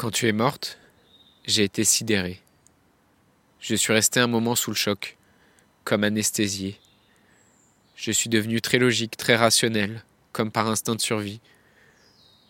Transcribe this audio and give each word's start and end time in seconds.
Quand 0.00 0.10
tu 0.10 0.28
es 0.28 0.32
morte, 0.32 0.78
j'ai 1.44 1.62
été 1.62 1.84
sidéré. 1.84 2.40
Je 3.60 3.74
suis 3.74 3.92
resté 3.92 4.18
un 4.18 4.28
moment 4.28 4.56
sous 4.56 4.70
le 4.70 4.74
choc, 4.74 5.18
comme 5.84 6.04
anesthésié. 6.04 6.80
Je 7.96 8.10
suis 8.10 8.30
devenu 8.30 8.62
très 8.62 8.78
logique, 8.78 9.18
très 9.18 9.36
rationnel, 9.36 10.02
comme 10.32 10.50
par 10.50 10.68
instinct 10.68 10.94
de 10.94 11.02
survie, 11.02 11.42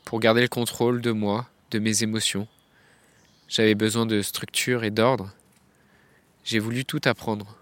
pour 0.05 0.21
garder 0.21 0.43
le 0.43 0.47
contrôle 0.47 1.01
de 1.01 1.11
moi, 1.11 1.49
de 1.73 1.81
mes 1.81 2.05
émotions. 2.05 2.47
J'avais 3.49 3.75
besoin 3.75 4.07
de 4.07 4.23
structure 4.23 4.85
et 4.85 4.93
d'ordre. 4.93 5.35
J'ai 6.45 6.61
voulu 6.61 6.85
tout 6.85 7.01
apprendre, 7.05 7.57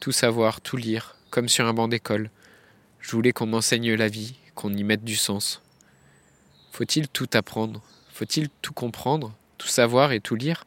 tout 0.00 0.12
savoir, 0.12 0.62
tout 0.62 0.78
lire, 0.78 1.16
comme 1.28 1.50
sur 1.50 1.66
un 1.66 1.74
banc 1.74 1.88
d'école. 1.88 2.30
Je 3.00 3.10
voulais 3.10 3.32
qu'on 3.32 3.44
m'enseigne 3.44 3.92
la 3.92 4.08
vie, 4.08 4.36
qu'on 4.54 4.74
y 4.74 4.82
mette 4.82 5.04
du 5.04 5.16
sens. 5.16 5.60
Faut-il 6.72 7.06
tout 7.06 7.28
apprendre? 7.34 7.82
Faut-il 8.20 8.50
tout 8.60 8.74
comprendre, 8.74 9.34
tout 9.56 9.66
savoir 9.66 10.12
et 10.12 10.20
tout 10.20 10.34
lire? 10.34 10.66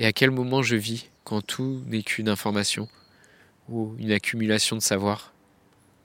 Et 0.00 0.06
à 0.06 0.12
quel 0.12 0.32
moment 0.32 0.60
je 0.60 0.74
vis 0.74 1.08
quand 1.22 1.40
tout 1.40 1.84
n'est 1.86 2.02
qu'une 2.02 2.28
information 2.28 2.88
ou 3.68 3.94
une 4.00 4.10
accumulation 4.10 4.74
de 4.74 4.82
savoir? 4.82 5.32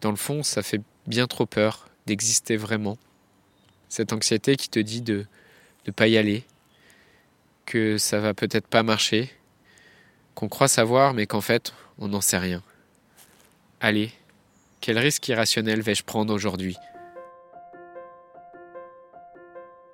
Dans 0.02 0.12
le 0.12 0.16
fond, 0.16 0.44
ça 0.44 0.62
fait 0.62 0.80
bien 1.08 1.26
trop 1.26 1.48
peur 1.48 1.88
d'exister 2.06 2.56
vraiment. 2.56 3.00
Cette 3.90 4.14
anxiété 4.14 4.56
qui 4.56 4.70
te 4.70 4.78
dit 4.78 5.02
de 5.02 5.26
ne 5.88 5.92
pas 5.92 6.08
y 6.08 6.18
aller, 6.18 6.44
que 7.66 7.98
ça 7.98 8.20
va 8.20 8.36
peut-être 8.36 8.68
pas 8.68 8.84
marcher, 8.84 9.32
qu'on 10.36 10.50
croit 10.50 10.68
savoir 10.68 11.16
mais 11.16 11.26
qu'en 11.26 11.42
fait 11.42 11.74
on 11.98 12.10
n'en 12.10 12.22
sait 12.22 12.38
rien. 12.38 12.62
Allez, 13.82 14.12
quel 14.82 15.00
risque 15.00 15.28
irrationnel 15.30 15.82
vais-je 15.82 16.04
prendre 16.04 16.32
aujourd'hui? 16.32 16.78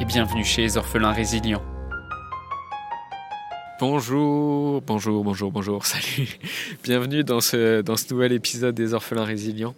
et 0.00 0.06
bienvenue 0.06 0.44
chez 0.44 0.62
les 0.62 0.78
orphelins 0.78 1.12
résilients. 1.12 1.62
Bonjour, 3.78 4.80
bonjour, 4.80 5.22
bonjour, 5.22 5.52
bonjour, 5.52 5.84
salut. 5.86 6.38
Bienvenue 6.82 7.22
dans 7.22 7.40
ce, 7.40 7.82
dans 7.82 7.96
ce 7.96 8.12
nouvel 8.12 8.32
épisode 8.32 8.74
des 8.74 8.94
orphelins 8.94 9.24
résilients. 9.24 9.74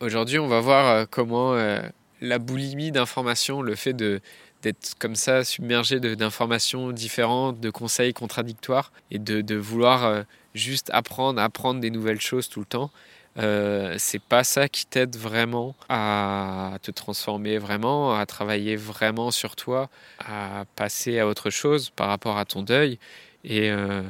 Aujourd'hui, 0.00 0.38
on 0.38 0.48
va 0.48 0.60
voir 0.60 0.86
euh, 0.86 1.04
comment 1.10 1.52
euh, 1.54 1.82
la 2.22 2.38
boulimie 2.38 2.90
d'informations, 2.90 3.60
le 3.60 3.74
fait 3.74 3.92
de 3.92 4.20
d'être 4.62 4.94
comme 4.98 5.14
ça 5.14 5.44
submergé 5.44 6.00
d'informations 6.00 6.90
différentes, 6.90 7.60
de 7.60 7.68
conseils 7.68 8.14
contradictoires 8.14 8.90
et 9.10 9.18
de, 9.18 9.42
de 9.42 9.54
vouloir 9.54 10.06
euh, 10.06 10.22
juste 10.54 10.90
apprendre, 10.94 11.40
apprendre 11.40 11.80
des 11.80 11.90
nouvelles 11.90 12.22
choses 12.22 12.48
tout 12.48 12.60
le 12.60 12.66
temps, 12.66 12.90
euh, 13.38 13.96
c'est 13.98 14.22
pas 14.22 14.44
ça 14.44 14.68
qui 14.68 14.86
t'aide 14.86 15.16
vraiment 15.16 15.74
à 15.88 16.78
te 16.82 16.90
transformer 16.90 17.58
vraiment, 17.58 18.16
à 18.16 18.24
travailler 18.24 18.76
vraiment 18.76 19.30
sur 19.30 19.56
toi, 19.56 19.90
à 20.20 20.64
passer 20.74 21.18
à 21.18 21.26
autre 21.26 21.50
chose 21.50 21.90
par 21.90 22.08
rapport 22.08 22.38
à 22.38 22.44
ton 22.46 22.62
deuil 22.62 22.98
et 23.44 23.70
euh, 23.70 24.02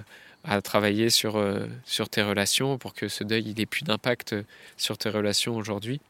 à 0.44 0.62
travailler 0.62 1.10
sur, 1.10 1.36
euh, 1.36 1.66
sur 1.84 2.08
tes 2.08 2.22
relations 2.22 2.78
pour 2.78 2.94
que 2.94 3.08
ce 3.08 3.24
deuil 3.24 3.44
il 3.48 3.60
ait 3.60 3.66
plus 3.66 3.82
d'impact 3.82 4.36
sur 4.76 4.96
tes 4.96 5.08
relations 5.08 5.56
aujourd'hui. 5.56 6.00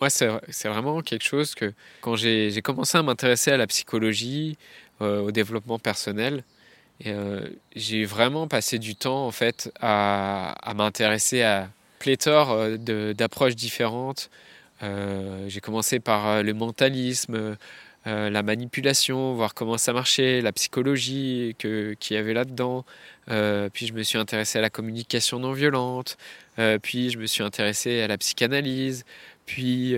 moi, 0.00 0.10
c'est 0.10 0.68
vraiment 0.68 1.00
quelque 1.02 1.24
chose 1.24 1.54
que 1.54 1.72
quand 2.00 2.16
j'ai 2.16 2.62
commencé 2.62 2.96
à 2.96 3.02
m'intéresser 3.02 3.50
à 3.50 3.56
la 3.56 3.66
psychologie, 3.66 4.56
au 5.00 5.30
développement 5.30 5.78
personnel, 5.78 6.42
j'ai 7.74 8.04
vraiment 8.06 8.48
passé 8.48 8.78
du 8.78 8.94
temps 8.94 9.26
en 9.26 9.30
fait 9.30 9.70
à, 9.80 10.52
à 10.62 10.74
m'intéresser 10.74 11.42
à 11.42 11.68
pléthore 11.98 12.52
euh, 12.52 13.12
d'approches 13.14 13.56
différentes. 13.56 14.30
Euh, 14.82 15.48
j'ai 15.48 15.60
commencé 15.60 16.00
par 16.00 16.26
euh, 16.26 16.42
le 16.42 16.54
mentalisme, 16.54 17.56
la 18.04 18.44
manipulation, 18.44 19.34
voir 19.34 19.52
comment 19.52 19.78
ça 19.78 19.92
marchait, 19.92 20.40
la 20.40 20.52
psychologie 20.52 21.56
qu'il 21.58 21.96
y 22.10 22.16
avait 22.16 22.34
là-dedans. 22.34 22.84
puis 23.26 23.88
je 23.88 23.92
me 23.94 24.04
suis 24.04 24.16
intéressé 24.16 24.60
à 24.60 24.62
la 24.62 24.70
communication 24.70 25.40
non 25.40 25.50
violente. 25.50 26.16
puis 26.82 27.10
je 27.10 27.18
me 27.18 27.26
suis 27.26 27.42
intéressé 27.42 28.02
à 28.02 28.06
la 28.06 28.16
psychanalyse. 28.16 29.04
Puis 29.44 29.96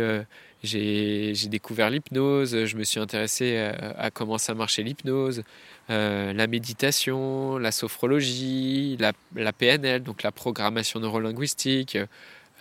j'ai 0.63 1.49
découvert 1.51 1.91
l'hypnose. 1.91 2.65
Je 2.65 2.77
me 2.79 2.85
suis 2.85 2.99
intéressé 2.99 3.59
à, 3.99 4.11
comment 4.11 4.39
ça 4.39 4.55
marchait 4.55 4.83
l'hypnose. 4.83 5.43
La 5.89 6.47
méditation, 6.47 7.59
la 7.59 7.73
sophrologie, 7.73 8.97
la, 9.01 9.13
la, 9.35 9.53
PNL, 9.53 10.03
donc 10.03 10.23
la 10.23 10.33
programmation 10.33 11.01
neurolinguistique, 11.01 11.97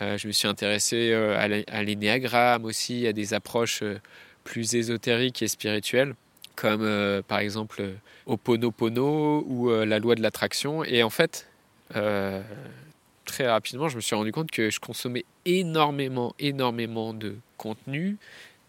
euh, 0.01 0.17
je 0.17 0.27
me 0.27 0.31
suis 0.31 0.47
intéressé 0.47 1.11
euh, 1.11 1.63
à 1.67 1.83
l'énéagramme 1.83 2.65
aussi, 2.65 3.07
à 3.07 3.13
des 3.13 3.33
approches 3.33 3.81
euh, 3.81 3.99
plus 4.43 4.75
ésotériques 4.75 5.41
et 5.41 5.47
spirituelles, 5.47 6.13
comme 6.55 7.21
par 7.27 7.39
exemple 7.39 7.83
Oponopono 8.25 9.43
ou 9.45 9.69
la 9.69 9.99
loi 9.99 10.15
de 10.15 10.21
l'attraction. 10.21 10.85
Et 10.85 11.03
en 11.03 11.09
fait, 11.09 11.47
très 11.89 13.47
rapidement, 13.47 13.89
je 13.89 13.97
me 13.97 14.01
suis 14.01 14.15
rendu 14.15 14.31
compte 14.31 14.49
que 14.49 14.69
je 14.69 14.79
consommais 14.79 15.25
énormément, 15.45 16.33
énormément 16.39 17.13
de 17.13 17.35
contenu, 17.57 18.17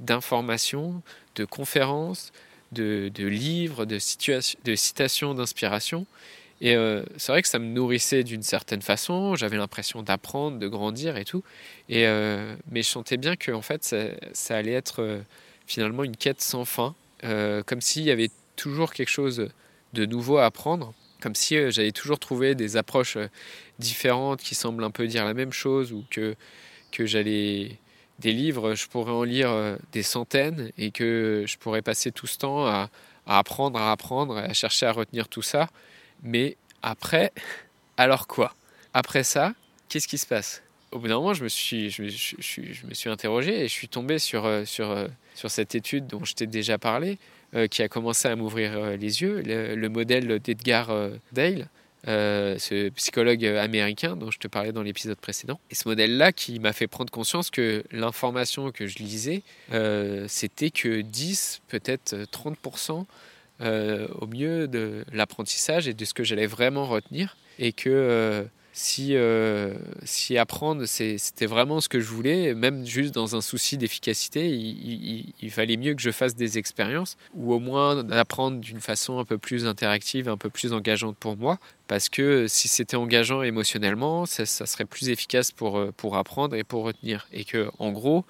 d'informations, 0.00 1.00
de 1.36 1.44
conférences, 1.44 2.32
de, 2.72 3.10
livres, 3.26 3.84
de, 3.84 3.98
citations 3.98 5.34
d'inspiration. 5.34 6.06
Et 6.60 6.74
euh, 6.74 7.04
c'est 7.16 7.30
vrai 7.30 7.42
que 7.42 7.48
ça 7.48 7.58
me 7.58 7.66
nourrissait 7.66 8.24
d'une 8.24 8.42
certaine 8.42 8.82
façon, 8.82 9.36
j'avais 9.36 9.56
l'impression 9.56 10.02
d'apprendre, 10.02 10.58
de 10.58 10.66
grandir 10.66 11.16
et 11.16 11.24
tout. 11.24 11.44
Et, 11.88 12.06
euh, 12.06 12.56
mais 12.70 12.82
je 12.82 12.88
sentais 12.88 13.16
bien 13.16 13.36
que 13.36 13.52
en 13.52 13.62
fait, 13.62 13.84
ça, 14.32 14.56
allait 14.56 14.72
être 14.72 15.02
euh, 15.02 15.20
finalement 15.66 16.02
une 16.02 16.16
quête 16.16 16.40
sans 16.40 16.64
fin, 16.64 16.94
comme 17.66 17.80
s'il 17.80 18.02
y 18.02 18.10
avait 18.10 18.30
toujours 18.56 18.92
quelque 18.92 19.10
chose 19.10 19.48
de 19.92 20.06
nouveau 20.06 20.38
à 20.38 20.46
apprendre, 20.46 20.94
comme 21.20 21.34
si 21.34 21.56
j'allais 21.70 21.92
toujours 21.92 22.18
trouver 22.18 22.54
des 22.54 22.76
approches 22.76 23.18
différentes 23.78 24.40
qui 24.40 24.54
semblent 24.54 24.84
un 24.84 24.90
peu 24.90 25.06
dire 25.06 25.24
la 25.24 25.34
même 25.34 25.52
chose, 25.52 25.92
ou 25.92 26.04
que, 26.10 26.34
que 26.90 27.06
j'allais... 27.06 27.78
Des 28.18 28.32
livres, 28.32 28.74
je 28.74 28.88
pourrais 28.88 29.12
en 29.12 29.22
lire 29.22 29.50
des 29.92 30.02
centaines 30.02 30.72
et 30.76 30.90
que 30.90 31.44
je 31.46 31.56
pourrais 31.56 31.82
passer 31.82 32.10
tout 32.10 32.26
ce 32.26 32.38
temps 32.38 32.66
à, 32.66 32.90
apprendre, 33.26 33.78
à 33.78 33.92
apprendre, 33.92 34.36
à 34.36 34.52
chercher 34.52 34.86
à 34.86 34.92
retenir 34.92 35.28
tout 35.28 35.42
ça. 35.42 35.68
Mais 36.22 36.56
après, 36.82 37.32
alors 37.96 38.26
quoi? 38.26 38.54
Après 38.94 39.22
ça, 39.22 39.54
qu'est-ce 39.88 40.08
qui 40.08 40.18
se 40.18 40.26
passe? 40.26 40.62
Au 40.90 40.98
bout 40.98 41.08
d'un 41.08 41.16
moment, 41.16 41.34
je 41.34 41.44
me 41.44 41.48
suis, 41.48 41.90
je 41.90 42.02
me, 42.02 42.08
je, 42.08 42.86
me 42.86 42.94
suis 42.94 43.10
interrogé 43.10 43.60
et 43.60 43.68
je 43.68 43.72
suis 43.72 43.88
tombé 43.88 44.18
sur, 44.18 44.46
euh, 44.46 44.64
sur, 44.64 44.90
euh, 44.90 45.06
sur 45.34 45.50
cette 45.50 45.74
étude 45.74 46.06
dont 46.06 46.24
je 46.24 46.34
t'ai 46.34 46.46
déjà 46.46 46.78
parlé, 46.78 47.18
euh, 47.54 47.66
qui 47.66 47.82
a 47.82 47.88
commencé 47.88 48.26
à 48.28 48.36
m'ouvrir 48.36 48.96
les 48.96 49.20
yeux, 49.20 49.42
le, 49.44 49.88
modèle 49.88 50.38
d'Edgar 50.38 50.90
Dale. 51.32 51.68
Ce 52.06 52.88
psychologue 52.90 53.44
américain 53.44 54.16
dont 54.16 54.30
je 54.30 54.38
te 54.38 54.48
parlais 54.48 54.72
dans 54.72 54.82
l'épisode 54.82 55.18
précédent. 55.18 55.60
Et 55.70 55.74
ce 55.74 55.88
modèle-là 55.88 56.32
qui 56.32 56.58
m'a 56.60 56.72
fait 56.72 56.86
prendre 56.86 57.10
conscience 57.10 57.50
que 57.50 57.84
l'information 57.90 58.70
que 58.70 58.86
je 58.86 58.98
lisais, 58.98 59.42
c'était 60.28 60.70
que 60.70 61.00
10, 61.00 61.60
peut-être 61.68 62.14
30% 62.32 63.04
euh, 63.60 64.06
au 64.20 64.28
mieux 64.28 64.68
de 64.68 65.04
l'apprentissage 65.12 65.88
et 65.88 65.94
de 65.94 66.04
ce 66.04 66.14
que 66.14 66.22
j'allais 66.22 66.46
vraiment 66.46 66.86
retenir. 66.86 67.36
Et 67.58 67.72
que 67.72 67.90
euh, 67.90 68.44
si, 68.78 69.16
euh, 69.16 69.74
si 70.04 70.38
apprendre, 70.38 70.84
c'était 70.86 71.46
vraiment 71.46 71.80
ce 71.80 71.88
que 71.88 71.98
je 71.98 72.08
voulais, 72.08 72.54
même 72.54 72.86
juste 72.86 73.12
dans 73.12 73.34
un 73.34 73.40
souci 73.40 73.76
d'efficacité, 73.76 74.48
il, 74.48 75.32
il, 75.40 75.50
fallait 75.50 75.76
mieux 75.76 75.94
que 75.94 76.00
je 76.00 76.10
fasse 76.10 76.36
des 76.36 76.58
expériences, 76.58 77.16
ou 77.34 77.52
au 77.52 77.58
moins 77.58 78.04
d'apprendre 78.04 78.60
d'une 78.60 78.80
façon 78.80 79.18
un 79.18 79.24
peu 79.24 79.36
plus 79.36 79.66
interactive, 79.66 80.28
un 80.28 80.36
peu 80.36 80.48
plus 80.48 80.72
engageante 80.72 81.16
pour 81.16 81.36
moi, 81.36 81.58
parce 81.88 82.08
que 82.08 82.46
si 82.46 82.68
c'était 82.68 82.96
engageant 82.96 83.42
émotionnellement, 83.42 84.26
ça, 84.26 84.46
serait 84.46 84.84
plus 84.84 85.08
efficace 85.08 85.50
pour, 85.50 85.92
pour 85.96 86.16
apprendre 86.16 86.54
et 86.54 86.62
pour 86.62 86.84
retenir. 86.84 87.26
Et 87.32 87.44
que, 87.44 87.70
en 87.80 87.90
gros, 87.90 88.24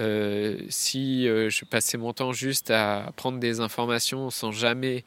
euh, 0.00 0.58
si 0.70 1.28
euh, 1.28 1.50
je 1.50 1.64
passais 1.64 1.98
mon 1.98 2.12
temps 2.12 2.32
juste 2.32 2.72
à 2.72 3.12
prendre 3.14 3.38
des 3.38 3.60
informations 3.60 4.30
sans 4.30 4.50
jamais 4.50 5.04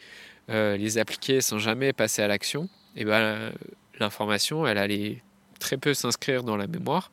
euh, 0.49 0.77
les 0.77 0.97
appliquer, 0.97 1.41
sans 1.41 1.59
jamais 1.59 1.91
passer 1.91 2.21
à 2.21 2.27
l'action, 2.27 2.69
et 2.95 3.01
eh 3.01 3.05
ben, 3.05 3.51
l'information, 3.99 4.67
elle 4.67 4.77
allait 4.77 5.21
très 5.59 5.77
peu 5.77 5.93
s'inscrire 5.93 6.43
dans 6.43 6.57
la 6.57 6.67
mémoire. 6.67 7.11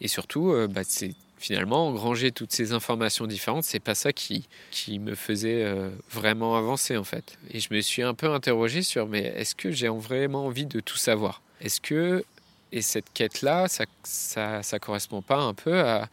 Et 0.00 0.08
surtout, 0.08 0.54
bah, 0.70 0.82
c'est 0.84 1.14
finalement, 1.40 1.88
engranger 1.88 2.32
toutes 2.32 2.52
ces 2.52 2.72
informations 2.72 3.26
différentes, 3.26 3.64
c'est 3.64 3.80
pas 3.80 3.94
ça 3.94 4.12
qui, 4.12 4.46
qui 4.70 4.98
me 4.98 5.14
faisait 5.14 5.64
euh, 5.64 5.88
vraiment 6.10 6.54
avancer 6.56 6.98
en 6.98 7.04
fait. 7.04 7.38
Et 7.50 7.60
je 7.60 7.72
me 7.72 7.80
suis 7.80 8.02
un 8.02 8.12
peu 8.12 8.30
interrogé 8.30 8.82
sur 8.82 9.08
mais 9.08 9.22
est-ce 9.22 9.54
que 9.54 9.70
j'ai 9.70 9.88
vraiment 9.88 10.44
envie 10.44 10.66
de 10.66 10.80
tout 10.80 10.98
savoir? 10.98 11.40
Est-ce 11.62 11.80
que 11.80 12.24
et 12.72 12.82
cette 12.82 13.10
quête-là, 13.12 13.66
ça, 13.68 13.86
ça, 14.04 14.62
ça, 14.62 14.78
correspond 14.78 15.22
pas 15.22 15.38
un 15.38 15.54
peu 15.54 15.80
à, 15.80 16.08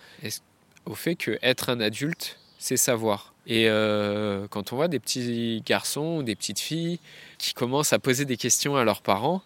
au 0.86 0.96
fait 0.96 1.16
que 1.16 1.38
être 1.44 1.70
un 1.70 1.82
adulte, 1.82 2.40
c'est 2.58 2.78
savoir? 2.78 3.34
Et 3.46 3.70
euh, 3.70 4.48
quand 4.48 4.74
on 4.74 4.78
voit 4.78 4.88
des 4.88 5.00
petits 5.00 5.62
garçons 5.66 6.18
ou 6.18 6.24
des 6.24 6.36
petites 6.36 6.60
filles 6.60 7.00
qui 7.38 7.54
commencent 7.54 7.94
à 7.94 8.00
poser 8.00 8.26
des 8.26 8.38
questions 8.38 8.76
à 8.76 8.86
leurs 8.86 9.02
parents, 9.02 9.44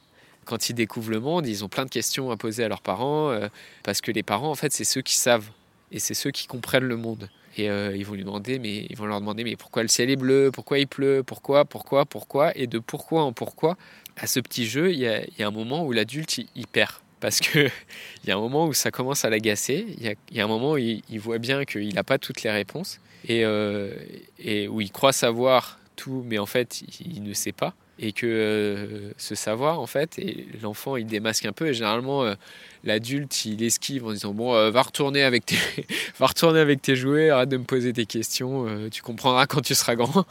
quand 0.51 0.67
ils 0.67 0.73
découvrent 0.73 1.11
le 1.11 1.21
monde, 1.21 1.47
ils 1.47 1.63
ont 1.63 1.69
plein 1.69 1.85
de 1.85 1.89
questions 1.89 2.29
à 2.29 2.35
poser 2.35 2.65
à 2.65 2.67
leurs 2.67 2.81
parents, 2.81 3.29
euh, 3.29 3.47
parce 3.83 4.01
que 4.01 4.11
les 4.11 4.21
parents, 4.21 4.51
en 4.51 4.55
fait, 4.55 4.73
c'est 4.73 4.83
ceux 4.83 5.01
qui 5.01 5.15
savent 5.15 5.49
et 5.93 5.99
c'est 5.99 6.13
ceux 6.13 6.31
qui 6.31 6.45
comprennent 6.45 6.83
le 6.83 6.97
monde. 6.97 7.29
Et 7.55 7.69
euh, 7.69 7.95
ils 7.95 8.05
vont 8.05 8.15
lui 8.15 8.25
demander, 8.25 8.59
mais 8.59 8.85
ils 8.89 8.97
vont 8.97 9.05
leur 9.05 9.21
demander, 9.21 9.45
mais 9.45 9.55
pourquoi 9.55 9.81
le 9.81 9.87
ciel 9.87 10.09
est 10.09 10.17
bleu, 10.17 10.51
pourquoi 10.53 10.79
il 10.79 10.87
pleut, 10.87 11.23
pourquoi, 11.25 11.63
pourquoi, 11.63 12.05
pourquoi, 12.05 12.51
et 12.57 12.67
de 12.67 12.79
pourquoi 12.79 13.23
en 13.23 13.31
pourquoi. 13.31 13.77
À 14.17 14.27
ce 14.27 14.41
petit 14.41 14.65
jeu, 14.65 14.91
il 14.91 14.99
y 14.99 15.07
a, 15.07 15.47
un 15.47 15.51
moment 15.51 15.85
où 15.85 15.93
l'adulte 15.93 16.37
il, 16.37 16.67
perd, 16.67 16.95
parce 17.21 17.39
que 17.39 17.69
il 18.23 18.27
y 18.27 18.31
a 18.31 18.35
un 18.35 18.39
moment 18.39 18.67
où 18.67 18.73
ça 18.73 18.91
commence 18.91 19.23
à 19.23 19.29
l'agacer. 19.29 19.85
Il, 19.99 20.35
y 20.35 20.41
a 20.41 20.43
un 20.43 20.47
moment 20.47 20.73
où 20.73 20.77
il, 20.77 21.19
voit 21.19 21.37
bien 21.37 21.63
qu'il 21.63 21.95
n'a 21.95 22.03
pas 22.03 22.17
toutes 22.17 22.43
les 22.43 22.51
réponses 22.51 22.99
euh, 23.29 23.95
et 24.37 24.67
où 24.67 24.81
il 24.81 24.91
croit 24.91 25.13
savoir 25.13 25.79
tout, 25.95 26.25
mais 26.27 26.39
en 26.39 26.45
fait 26.45 26.81
il 26.99 27.23
ne 27.23 27.33
sait 27.33 27.53
pas 27.53 27.73
et 27.99 28.13
que 28.13 28.25
euh, 28.25 29.11
ce 29.17 29.35
savoir 29.35 29.79
en 29.79 29.85
fait 29.85 30.17
et 30.17 30.47
l'enfant 30.61 30.97
il 30.97 31.05
démasque 31.05 31.45
un 31.45 31.51
peu. 31.51 31.67
Et 31.67 31.73
généralement 31.73 32.23
euh, 32.23 32.35
l'adulte 32.83 33.45
il 33.45 33.63
esquive 33.63 34.05
en 34.05 34.11
disant 34.11 34.33
bon 34.33 34.55
euh, 34.55 34.71
va 34.71 34.81
retourner 34.81 35.23
avec 35.23 35.45
tes 35.45 35.57
va 36.19 36.27
retourner 36.27 36.59
avec 36.59 36.81
tes 36.81 36.95
jouets 36.95 37.29
arrête 37.29 37.49
de 37.49 37.57
me 37.57 37.63
poser 37.63 37.93
des 37.93 38.05
questions 38.05 38.67
tu 38.89 39.01
comprendras 39.01 39.45
quand 39.45 39.61
tu 39.61 39.75
seras 39.75 39.95
grand. 39.95 40.25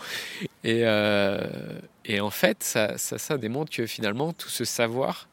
Et, 0.64 0.82
et 2.04 2.20
en 2.20 2.30
fait 2.30 2.62
ça, 2.62 2.98
ça, 2.98 3.18
ça, 3.18 3.38
démontre 3.38 3.70
que 3.72 3.86
finalement 3.86 4.32
tout 4.32 4.48
ce 4.50 4.64
savoir 4.64 5.28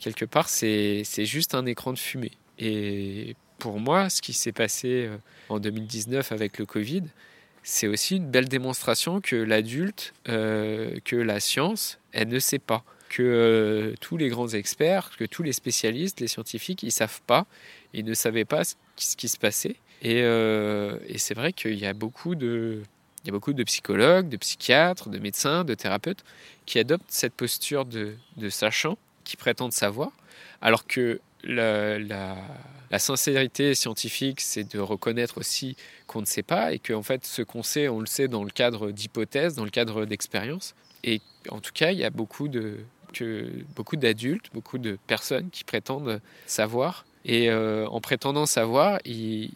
quelque 0.00 0.24
part 0.24 0.48
c'est 0.48 1.04
juste 1.24 1.54
un 1.54 1.66
écran 1.66 1.92
de 1.92 1.98
fumée. 1.98 2.32
Et 2.58 3.34
pour 3.58 3.80
moi 3.80 4.08
ce 4.10 4.22
qui 4.22 4.32
s'est 4.32 4.52
passé 4.52 5.08
en 5.48 5.58
2019 5.58 6.32
avec 6.32 6.58
le 6.58 6.66
Covid 6.66 7.02
c'est 7.64 7.88
aussi 7.88 8.16
une 8.16 8.30
belle 8.30 8.48
démonstration 8.48 9.20
que 9.22 9.36
l'adulte, 9.36 10.12
euh, 10.28 10.98
que 11.04 11.16
la 11.16 11.40
science, 11.40 11.98
elle 12.12 12.28
ne 12.28 12.38
sait 12.38 12.58
pas. 12.58 12.84
Que 13.08 13.22
euh, 13.22 13.94
tous 14.00 14.16
les 14.18 14.28
grands 14.28 14.48
experts, 14.48 15.10
que 15.16 15.24
tous 15.24 15.42
les 15.42 15.52
spécialistes, 15.52 16.20
les 16.20 16.28
scientifiques, 16.28 16.82
ils 16.82 16.92
savent 16.92 17.22
pas, 17.26 17.46
ils 17.94 18.04
ne 18.04 18.12
savaient 18.12 18.44
pas 18.44 18.64
ce 18.64 19.16
qui, 19.16 19.28
se 19.28 19.38
passait. 19.38 19.76
Euh, 20.04 20.98
et, 21.06 21.16
c'est 21.16 21.34
vrai 21.34 21.54
qu'il 21.54 21.78
y 21.78 21.86
a 21.86 21.94
beaucoup 21.94 22.34
de, 22.34 22.82
il 23.22 23.28
y 23.28 23.30
a 23.30 23.32
beaucoup 23.32 23.54
de 23.54 23.64
psychologues, 23.64 24.28
de 24.28 24.36
psychiatres, 24.36 25.08
de 25.08 25.18
médecins, 25.18 25.64
de 25.64 25.74
thérapeutes 25.74 26.22
qui 26.66 26.78
adoptent 26.78 27.04
cette 27.08 27.34
posture 27.34 27.86
de, 27.86 28.14
de 28.36 28.48
sachant, 28.50 28.98
qui 29.22 29.38
prétendent 29.38 29.72
savoir, 29.72 30.10
alors 30.60 30.86
que 30.86 31.20
la, 31.44 32.98
sincérité 32.98 33.74
scientifique, 33.74 34.40
c'est 34.40 34.72
de 34.72 34.78
reconnaître 34.78 35.38
aussi 35.38 35.76
qu'on 36.06 36.20
ne 36.20 36.26
sait 36.26 36.42
pas 36.42 36.72
et 36.72 36.78
qu'en 36.78 37.02
fait, 37.02 37.24
ce 37.26 37.42
qu'on 37.42 37.62
sait, 37.62 37.88
on 37.88 38.00
le 38.00 38.06
sait 38.06 38.28
dans 38.28 38.44
le 38.44 38.50
cadre 38.50 38.90
d'hypothèses, 38.92 39.54
dans 39.56 39.64
le 39.64 39.70
cadre 39.70 40.04
d'expériences. 40.04 40.74
Et 41.02 41.20
en 41.48 41.60
tout 41.60 41.72
cas, 41.74 41.90
il 41.90 41.98
y 41.98 42.04
a 42.04 42.10
beaucoup 42.10 42.48
de 42.48 42.78
beaucoup 43.76 43.94
d'adultes, 43.96 44.46
beaucoup 44.52 44.78
de 44.78 44.98
personnes 45.06 45.50
qui 45.50 45.62
prétendent 45.62 46.20
savoir. 46.46 47.04
Et 47.24 47.48
euh, 47.48 47.86
en 47.86 48.00
prétendant 48.00 48.44
savoir, 48.44 48.98
ils, 49.04 49.52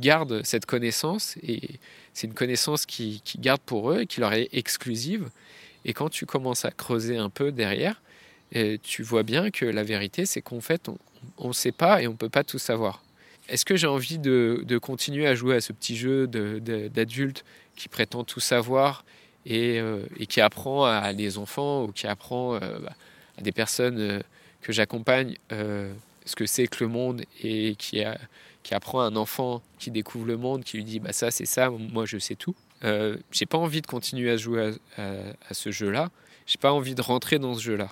gardent 0.00 0.42
cette 0.44 0.66
connaissance 0.66 1.36
et 1.42 1.78
c'est 2.14 2.26
une 2.26 2.34
connaissance 2.34 2.86
qui, 2.86 3.20
qui 3.24 3.38
garde 3.38 3.60
pour 3.60 3.90
eux 3.90 4.02
et 4.02 4.06
qui 4.06 4.20
leur 4.20 4.32
est 4.32 4.48
exclusive. 4.52 5.28
Et 5.84 5.92
quand 5.92 6.08
tu 6.08 6.26
commences 6.26 6.64
à 6.64 6.70
creuser 6.70 7.16
un 7.16 7.30
peu 7.30 7.52
derrière, 7.52 8.00
euh, 8.56 8.78
tu 8.82 9.02
vois 9.02 9.22
bien 9.22 9.50
que 9.50 9.64
la 9.64 9.84
vérité, 9.84 10.26
c'est 10.26 10.42
qu'en 10.42 10.60
fait, 10.60 10.88
on 10.88 10.98
ne 11.48 11.52
sait 11.52 11.72
pas 11.72 12.02
et 12.02 12.08
on 12.08 12.12
ne 12.12 12.16
peut 12.16 12.28
pas 12.28 12.44
tout 12.44 12.58
savoir. 12.58 13.02
Est-ce 13.48 13.64
que 13.64 13.76
j'ai 13.76 13.88
envie 13.88 14.18
de, 14.18 14.78
continuer 14.80 15.26
à 15.26 15.34
jouer 15.34 15.56
à 15.56 15.60
ce 15.60 15.72
petit 15.72 15.96
jeu 15.96 16.26
d'adulte 16.28 17.44
qui 17.76 17.88
prétend 17.88 18.24
tout 18.24 18.40
savoir 18.40 19.04
euh, 19.50 20.04
et, 20.18 20.26
qui 20.26 20.40
apprend 20.40 20.84
à 20.84 21.12
des 21.14 21.38
enfants 21.38 21.84
ou 21.84 21.92
qui 21.92 22.06
apprend 22.06 22.54
euh, 22.54 22.58
bah, 22.78 22.92
à 23.38 23.42
des 23.42 23.52
personnes 23.52 23.98
euh, 23.98 24.20
que 24.60 24.72
j'accompagne 24.72 25.36
ce 25.50 26.36
que 26.36 26.46
c'est 26.46 26.66
que 26.66 26.84
le 26.84 26.90
monde 26.90 27.22
et 27.42 27.74
qui, 27.76 28.04
apprend 28.70 29.00
à 29.00 29.04
un 29.04 29.16
enfant 29.16 29.62
qui 29.78 29.90
découvre 29.90 30.26
le 30.26 30.36
monde, 30.36 30.62
qui 30.62 30.76
lui 30.76 30.84
dit 30.84 31.00
bah 31.00 31.12
ça 31.12 31.30
c'est 31.30 31.46
ça, 31.46 31.70
moi 31.70 32.04
je 32.04 32.18
sais 32.18 32.36
tout. 32.36 32.54
j'ai 33.32 33.46
pas 33.46 33.58
envie 33.58 33.80
de 33.80 33.86
continuer 33.86 34.30
à 34.30 34.36
jouer 34.36 34.74
à, 34.98 35.54
ce 35.54 35.72
jeu-là. 35.72 36.10
J'ai 36.46 36.58
pas 36.58 36.72
envie 36.72 36.94
de 36.94 37.02
rentrer 37.02 37.38
dans 37.38 37.54
ce 37.54 37.62
jeu-là. 37.62 37.88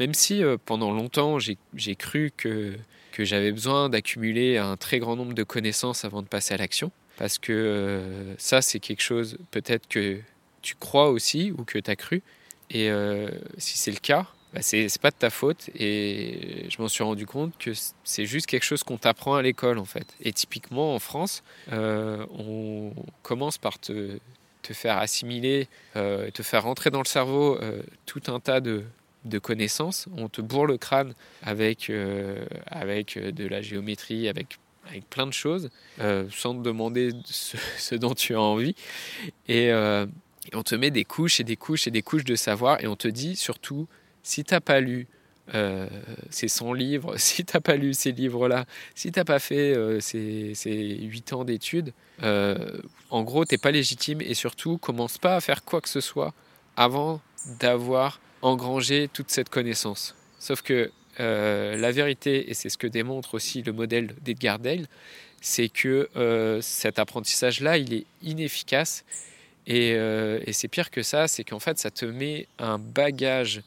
Même 0.00 0.14
si 0.14 0.42
euh, 0.42 0.56
pendant 0.64 0.92
longtemps 0.92 1.38
j'ai 1.38 1.94
cru 1.94 2.32
que, 2.36 2.74
j'avais 3.18 3.52
besoin 3.52 3.90
d'accumuler 3.90 4.56
un 4.56 4.78
très 4.78 4.98
grand 4.98 5.14
nombre 5.14 5.34
de 5.34 5.42
connaissances 5.42 6.06
avant 6.06 6.22
de 6.22 6.26
passer 6.26 6.54
à 6.54 6.56
l'action, 6.56 6.90
parce 7.18 7.36
que 7.36 7.52
euh, 7.52 8.34
ça 8.38 8.62
c'est 8.62 8.80
quelque 8.80 9.02
chose 9.02 9.36
peut-être 9.50 9.86
que 9.88 10.18
tu 10.62 10.74
crois 10.74 11.10
aussi 11.10 11.50
ou 11.50 11.64
que 11.64 11.78
tu 11.78 11.90
as 11.90 11.96
cru, 11.96 12.22
et 12.70 12.88
euh, 12.88 13.28
si 13.58 13.76
c'est 13.76 13.90
le 13.90 13.98
cas, 13.98 14.26
bah 14.54 14.62
c'est 14.62 14.88
pas 15.02 15.10
de 15.10 15.16
ta 15.16 15.28
faute, 15.28 15.68
et 15.74 16.66
je 16.70 16.80
m'en 16.80 16.88
suis 16.88 17.04
rendu 17.04 17.26
compte 17.26 17.52
que 17.58 17.72
c'est 18.04 18.24
juste 18.24 18.46
quelque 18.46 18.64
chose 18.64 18.82
qu'on 18.84 18.96
t'apprend 18.96 19.34
à 19.34 19.42
l'école 19.42 19.76
en 19.76 19.84
fait. 19.84 20.06
Et 20.22 20.32
typiquement 20.32 20.94
en 20.94 20.98
France, 20.98 21.42
on 21.70 22.94
commence 23.22 23.58
par 23.58 23.78
te 23.78 24.18
faire 24.72 24.96
assimiler, 24.96 25.68
te 25.94 26.42
faire 26.42 26.62
rentrer 26.62 26.88
dans 26.88 27.02
le 27.02 27.06
cerveau 27.06 27.60
tout 28.06 28.22
un 28.28 28.40
tas 28.40 28.60
de, 28.60 28.84
de 29.24 29.38
connaissances. 29.38 30.06
On 30.16 30.28
te 30.28 30.40
bourre 30.40 30.66
le 30.66 30.78
crâne 30.78 31.14
avec, 31.42 31.90
euh, 31.90 32.44
avec 32.66 33.16
euh, 33.16 33.32
de 33.32 33.46
la 33.46 33.62
géométrie, 33.62 34.28
avec, 34.28 34.58
avec 34.88 35.08
plein 35.08 35.26
de 35.26 35.32
choses, 35.32 35.70
euh, 36.00 36.26
sans 36.30 36.54
te 36.54 36.62
demander 36.62 37.12
ce, 37.24 37.94
dont 37.96 38.14
tu 38.14 38.34
as 38.34 38.40
envie. 38.40 38.74
Et, 39.48 39.72
on 40.54 40.62
te 40.62 40.74
met 40.74 40.90
des 40.90 41.04
couches 41.04 41.38
et 41.38 41.44
des 41.44 41.56
couches 41.56 41.86
et 41.86 41.90
des 41.90 42.02
couches 42.02 42.24
de 42.24 42.34
savoir. 42.34 42.82
Et 42.82 42.86
on 42.86 42.96
te 42.96 43.06
dit 43.06 43.36
surtout, 43.36 43.86
si 44.22 44.42
tu 44.42 44.54
n'as 44.54 44.60
pas 44.60 44.80
lu 44.80 45.06
ces 46.30 46.48
100 46.48 46.72
livres, 46.72 47.14
si 47.18 47.44
tu 47.44 47.54
n'as 47.54 47.60
pas 47.60 47.76
lu 47.76 47.92
ces 47.92 48.10
livres-là, 48.10 48.64
si 48.94 49.12
tu 49.12 49.18
n'as 49.18 49.24
pas 49.24 49.38
fait 49.38 49.76
ces, 50.00 50.54
ces 50.54 50.72
8 50.72 51.32
ans 51.34 51.44
d'études, 51.44 51.92
en 52.22 53.22
gros, 53.22 53.44
tu 53.44 53.54
n'es 53.54 53.58
pas 53.58 53.70
légitime. 53.70 54.22
Et 54.22 54.34
surtout, 54.34 54.78
commence 54.78 55.18
pas 55.18 55.36
à 55.36 55.40
faire 55.40 55.62
quoi 55.62 55.82
que 55.82 55.90
ce 55.90 56.00
soit 56.00 56.32
avant 56.76 57.20
d'avoir 57.60 58.18
engranger 58.42 59.08
toute 59.12 59.30
cette 59.30 59.48
connaissance. 59.48 60.14
Sauf 60.38 60.62
que 60.62 60.90
euh, 61.20 61.76
la 61.76 61.92
vérité, 61.92 62.50
et 62.50 62.54
c'est 62.54 62.68
ce 62.68 62.78
que 62.78 62.86
démontre 62.86 63.34
aussi 63.34 63.62
le 63.62 63.72
modèle 63.72 64.14
d'Edgar 64.22 64.58
Dale, 64.58 64.86
c'est 65.40 65.68
que 65.68 66.08
euh, 66.16 66.60
cet 66.60 66.98
apprentissage-là, 66.98 67.78
il 67.78 67.92
est 67.92 68.06
inefficace. 68.22 69.04
Et, 69.66 69.92
euh, 69.94 70.40
et 70.46 70.52
c'est 70.52 70.68
pire 70.68 70.90
que 70.90 71.02
ça, 71.02 71.28
c'est 71.28 71.44
qu'en 71.44 71.60
fait, 71.60 71.78
ça 71.78 71.90
te 71.90 72.04
met 72.04 72.46
un 72.58 72.78
bagage, 72.78 73.62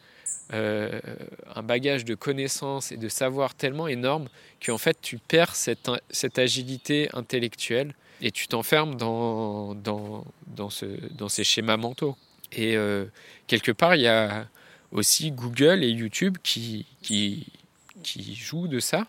un 0.52 1.64
bagage 1.64 2.06
de 2.06 2.14
connaissances 2.14 2.92
et 2.92 2.98
de 2.98 3.10
savoir 3.10 3.56
tellement 3.56 3.88
énorme 3.88 4.28
qu'en 4.64 4.78
fait, 4.78 4.96
tu 5.02 5.18
perds 5.18 5.56
cette, 5.56 6.38
agilité 6.38 7.10
intellectuelle 7.14 7.96
et 8.22 8.30
tu 8.30 8.48
t'enfermes 8.48 8.96
dans 8.96 9.76
ces 10.70 11.44
schémas 11.44 11.78
mentaux. 11.78 12.16
Et 12.52 12.78
quelque 13.48 13.72
part, 13.72 13.96
il 13.96 14.02
y 14.02 14.08
a 14.08 14.46
aussi 14.94 15.32
Google 15.32 15.84
et 15.84 15.90
YouTube 15.90 16.38
qui, 16.44 16.86
qui, 17.02 17.48
qui 18.04 18.36
jouent 18.36 18.68
de 18.68 18.80
ça, 18.80 19.08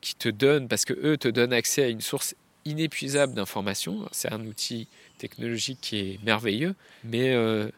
qui 0.00 0.14
te 0.14 0.28
donnent, 0.28 0.66
parce 0.66 0.84
que 0.84 0.94
eux 0.94 1.16
te 1.16 1.28
donnent 1.28 1.52
accès 1.52 1.84
à 1.84 1.88
une 1.88 2.00
source 2.00 2.34
inépuisable 2.64 3.34
d'informations. 3.34 4.08
C'est 4.12 4.32
un 4.32 4.44
outil 4.46 4.88
technologique 5.18 5.78
qui 5.80 5.98
est 5.98 6.24
merveilleux, 6.24 6.74
mais 7.04 7.34
euh, 7.34 7.68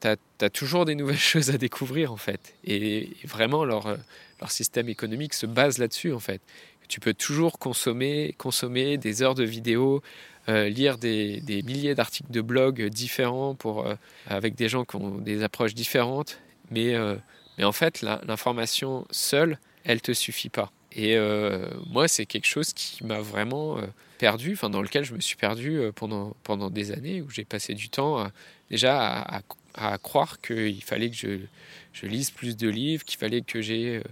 tu 0.00 0.08
as, 0.08 0.50
toujours 0.50 0.84
des 0.84 0.94
nouvelles 0.94 1.18
choses 1.34 1.50
à 1.50 1.58
découvrir 1.58 2.12
en 2.12 2.16
fait. 2.16 2.54
Et, 2.64 3.10
vraiment, 3.24 3.64
leur, 3.64 3.98
leur 4.40 4.50
système 4.50 4.88
économique 4.88 5.34
se 5.34 5.46
base 5.46 5.78
là-dessus 5.78 6.12
en 6.12 6.20
fait. 6.20 6.40
Tu 6.88 6.98
peux 6.98 7.14
toujours 7.14 7.58
consommer, 7.58 8.34
consommer 8.36 8.96
des 8.96 9.22
heures 9.22 9.36
de 9.36 9.44
vidéos, 9.44 10.02
euh, 10.48 10.68
lire 10.68 10.98
des, 10.98 11.40
des 11.40 11.62
milliers 11.62 11.94
d'articles 11.94 12.32
de 12.32 12.40
blog 12.40 12.82
différents 12.88 13.54
pour, 13.54 13.86
euh, 13.86 13.94
avec 14.26 14.56
des 14.56 14.68
gens 14.68 14.84
qui 14.84 14.96
ont 14.96 15.18
des 15.18 15.44
approches 15.44 15.74
différentes 15.74 16.38
mais, 16.70 16.94
euh, 16.94 17.16
mais 17.58 17.64
en 17.64 17.72
fait, 17.72 18.02
l'information 18.02 19.06
seule, 19.10 19.58
elle 19.84 20.00
te 20.00 20.12
suffit 20.12 20.48
pas. 20.48 20.70
Et 20.92 21.16
euh, 21.16 21.68
moi, 21.86 22.08
c'est 22.08 22.26
quelque 22.26 22.46
chose 22.46 22.72
qui 22.72 23.04
m'a 23.04 23.20
vraiment 23.20 23.78
euh, 23.78 23.86
perdu, 24.18 24.52
enfin 24.54 24.70
dans 24.70 24.82
lequel 24.82 25.04
je 25.04 25.14
me 25.14 25.20
suis 25.20 25.36
perdu 25.36 25.80
pendant, 25.94 26.34
pendant 26.42 26.70
des 26.70 26.92
années, 26.92 27.22
où 27.22 27.30
j'ai 27.30 27.44
passé 27.44 27.74
du 27.74 27.88
temps 27.88 28.28
déjà 28.70 29.42
à, 29.74 29.98
croire 29.98 30.40
qu'il 30.40 30.82
fallait 30.82 31.10
que 31.10 31.16
je, 31.16 31.38
je, 31.92 32.06
lise 32.06 32.30
plus 32.30 32.56
de 32.56 32.68
livres, 32.68 33.04
qu'il 33.04 33.18
fallait 33.18 33.40
que 33.40 33.62
j'ai 33.62 34.02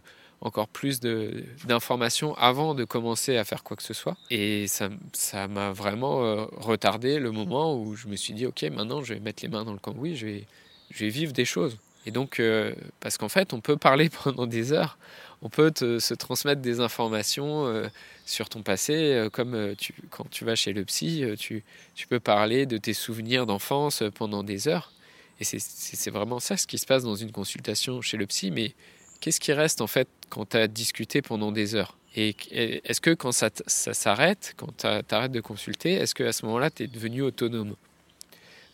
encore 0.40 0.68
plus 0.68 1.00
d'informations 1.00 2.34
avant 2.36 2.76
de 2.76 2.84
commencer 2.84 3.36
à 3.36 3.44
faire 3.44 3.64
quoi 3.64 3.76
que 3.76 3.82
ce 3.82 3.92
soit. 3.92 4.16
Et 4.30 4.66
ça 4.68 5.48
m'a 5.48 5.72
vraiment 5.72 6.46
retardé 6.52 7.18
le 7.18 7.32
moment 7.32 7.76
où 7.76 7.96
je 7.96 8.06
me 8.06 8.14
suis 8.14 8.34
dit, 8.34 8.46
ok, 8.46 8.62
maintenant 8.72 9.02
je 9.02 9.14
vais 9.14 9.20
mettre 9.20 9.42
les 9.42 9.48
mains 9.48 9.64
dans 9.64 9.72
le 9.72 9.80
cambouis, 9.80 10.16
je 10.16 10.26
vais, 10.26 10.44
je 10.90 11.00
vais 11.00 11.10
vivre 11.10 11.32
des 11.32 11.44
choses. 11.44 11.76
Et 12.08 12.10
donc, 12.10 12.40
euh, 12.40 12.72
parce 13.00 13.18
qu'en 13.18 13.28
fait, 13.28 13.52
on 13.52 13.60
peut 13.60 13.76
parler 13.76 14.08
pendant 14.24 14.46
des 14.46 14.72
heures, 14.72 14.96
on 15.42 15.50
peut 15.50 15.70
se 15.76 16.14
transmettre 16.14 16.62
des 16.62 16.80
informations 16.80 17.66
euh, 17.66 17.86
sur 18.24 18.48
ton 18.48 18.62
passé, 18.62 19.28
comme 19.30 19.76
tu, 19.76 19.94
quand 20.08 20.28
tu 20.30 20.46
vas 20.46 20.54
chez 20.54 20.72
le 20.72 20.86
psy, 20.86 21.22
tu, 21.38 21.62
peux 22.08 22.18
parler 22.18 22.64
de 22.64 22.78
tes 22.78 22.94
souvenirs 22.94 23.44
d'enfance 23.44 24.02
pendant 24.14 24.42
des 24.42 24.68
heures. 24.68 24.90
Et 25.38 25.44
c'est 25.44 26.10
vraiment 26.10 26.40
ça 26.40 26.56
ce 26.56 26.66
qui 26.66 26.78
se 26.78 26.86
passe 26.86 27.04
dans 27.04 27.14
une 27.14 27.30
consultation 27.30 28.00
chez 28.00 28.16
le 28.16 28.26
psy, 28.26 28.50
mais 28.50 28.72
qu'est-ce 29.20 29.38
qui 29.38 29.52
reste 29.52 29.82
en 29.82 29.86
fait 29.86 30.08
quand 30.30 30.48
tu 30.48 30.56
as 30.56 30.66
discuté 30.66 31.20
pendant 31.20 31.52
des 31.52 31.74
heures? 31.74 31.94
Et 32.16 32.34
est-ce 32.50 33.02
que 33.02 33.12
quand 33.12 33.32
ça, 33.32 33.50
s'arrête, 33.66 34.54
quand 34.56 34.78
tu 34.78 34.86
arrêtes 35.14 35.30
de 35.30 35.40
consulter, 35.40 35.92
est-ce 35.92 36.14
qu'à 36.14 36.32
ce, 36.32 36.46
moment-là, 36.46 36.70
tu 36.70 36.84
es 36.84 36.86
devenu 36.86 37.20
autonome? 37.22 37.76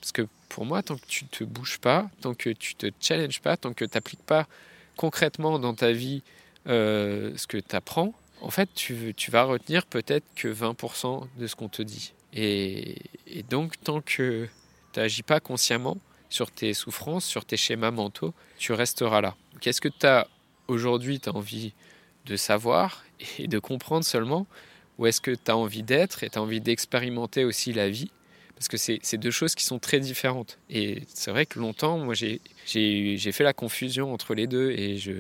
Parce 0.01 0.13
que 0.13 0.23
pour 0.55 0.67
moi, 0.67 0.85
tant 0.85 0.97
que 0.97 1.07
tu 1.09 1.25
ne 1.25 1.29
te 1.31 1.43
bouges 1.43 1.79
pas, 1.79 2.09
tant 2.21 2.33
que 2.33 2.51
tu 2.51 2.77
te 2.77 2.87
challenges 3.01 3.41
pas, 3.41 3.57
tant 3.57 3.73
que 3.73 3.85
tu 3.85 3.91
n'appliques 3.93 4.23
pas 4.23 4.47
concrètement 4.97 5.59
dans 5.59 5.75
ta 5.75 5.91
vie 5.91 6.23
euh, 6.69 7.33
ce 7.37 7.49
que 7.49 7.57
tu 7.57 7.75
apprends, 7.75 8.15
en 8.41 8.51
fait, 8.51 8.69
tu, 8.73 9.15
tu 9.17 9.33
vas 9.33 9.43
retenir 9.43 9.85
peut-être 9.85 10.25
que 10.37 10.47
20% 10.47 11.27
de 11.39 11.47
ce 11.49 11.57
qu'on 11.57 11.69
te 11.69 11.83
dit. 11.83 12.13
Et, 12.35 12.99
et 13.27 13.43
donc, 13.43 13.83
tant 13.83 14.01
que 14.01 14.49
tu 14.93 15.01
n'agis 15.01 15.25
pas 15.25 15.41
consciemment 15.41 15.99
sur 16.31 16.53
tes 16.53 16.73
souffrances, 16.73 17.25
sur 17.25 17.45
tes 17.45 17.57
schémas 17.57 17.91
mentaux, 17.91 18.33
tu 18.57 18.73
resteras 18.73 19.21
là. 19.21 19.35
Qu'est-ce 19.61 19.81
que 19.81 19.89
tu 19.89 20.07
as 20.07 20.29
aujourd'hui, 20.69 21.19
tu 21.19 21.31
as 21.31 21.35
envie 21.35 21.73
de 22.27 22.37
savoir 22.37 23.03
et 23.41 23.49
de 23.49 23.59
comprendre 23.59 24.05
seulement? 24.05 24.47
Ou 24.99 25.07
est-ce 25.07 25.21
que 25.21 25.33
tu 25.33 25.51
as 25.51 25.57
envie 25.57 25.83
d'être 25.83 26.23
et 26.23 26.31
tu 26.31 26.39
as 26.39 26.43
envie 26.43 26.61
d'expérimenter 26.61 27.45
aussi 27.45 27.73
la 27.73 27.91
vie? 27.91 28.13
Parce 28.57 28.69
que 28.69 28.77
c'est 28.77 29.17
deux 29.17 29.31
choses 29.31 29.55
qui 29.55 29.65
sont 29.65 29.79
très 29.79 30.01
différentes. 30.01 30.59
Et 30.71 31.03
c'est 31.13 31.31
vrai 31.31 31.45
que 31.45 31.59
longtemps, 31.59 31.99
moi, 31.99 32.15
j'ai 32.15 32.41
fait 33.33 33.45
la 33.45 33.53
confusion 33.53 34.13
entre 34.13 34.35
les 34.35 34.47
deux 34.47 34.71
et 34.71 34.97
je, 34.97 35.13